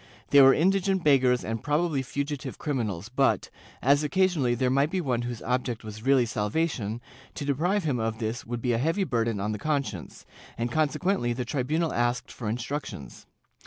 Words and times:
They 0.31 0.41
were 0.41 0.51
indi 0.55 0.79
gent 0.79 1.03
beggars 1.03 1.45
and 1.45 1.61
probably 1.61 2.01
fugitive 2.01 2.57
criminals 2.57 3.07
but, 3.07 3.51
as 3.83 4.03
occasionally 4.03 4.55
there 4.55 4.71
might 4.71 4.89
be 4.89 4.99
one 4.99 5.21
whose 5.21 5.43
object 5.43 5.83
was 5.83 6.01
really 6.01 6.25
salvation, 6.25 6.99
to 7.35 7.45
deprive 7.45 7.83
him 7.83 7.99
of 7.99 8.17
this 8.17 8.43
would 8.43 8.63
be 8.63 8.73
a 8.73 8.79
heavy 8.79 9.03
burden 9.03 9.39
on 9.39 9.51
the 9.51 9.59
conscience, 9.59 10.25
and 10.57 10.71
con 10.71 10.89
sequently 10.89 11.35
the 11.35 11.45
tribunal 11.45 11.93
asked 11.93 12.31
for 12.31 12.49
instructions. 12.49 13.27